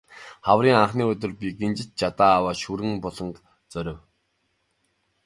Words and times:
Хаврын 0.45 0.77
анхны 0.77 1.05
өдөр 1.11 1.31
би 1.41 1.47
гинжит 1.59 1.91
жадаа 1.99 2.31
аваад 2.37 2.57
Шүрэн 2.63 2.93
буланг 3.03 3.35
зорив. 3.73 3.99